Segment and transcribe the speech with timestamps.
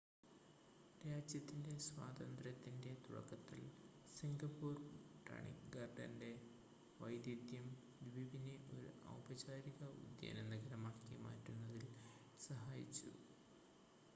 [1.01, 3.59] രാജ്യത്തിൻ്റെ സ്വാതന്ത്ര്യത്തിൻ്റെ തുടക്കത്തിൽ
[4.13, 6.31] സിംഗപ്പൂർ ബൊട്ടാണിക്ക് ഗാർഡൻ്റെ
[6.99, 7.67] വൈദഗ്‌ധ്യം
[8.07, 11.87] ദ്വീപിനെ ഒരു ഔപചാരിക ഉദ്യാന നഗരമാക്കി മാറ്റുന്നതിൽ
[12.39, 13.11] സഹായിച്ചു